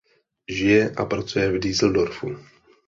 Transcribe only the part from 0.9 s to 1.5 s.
pracuje